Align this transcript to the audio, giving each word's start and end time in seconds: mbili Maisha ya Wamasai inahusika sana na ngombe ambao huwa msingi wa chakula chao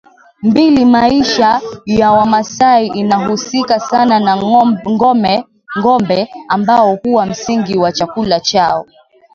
mbili 0.41 0.85
Maisha 0.85 1.61
ya 1.85 2.11
Wamasai 2.11 2.87
inahusika 2.87 3.79
sana 3.79 4.19
na 4.19 4.37
ngombe 5.79 6.29
ambao 6.49 6.95
huwa 6.95 7.25
msingi 7.25 7.77
wa 7.77 7.91
chakula 7.91 8.39
chao 8.39 8.87